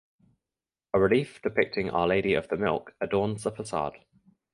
A 0.95 0.99
relief 0.99 1.43
depicting 1.43 1.91
Our 1.91 2.07
Lady 2.07 2.33
of 2.33 2.47
the 2.47 2.57
Milk 2.57 2.95
adorns 2.99 3.43
the 3.43 3.51
facade. 3.51 3.99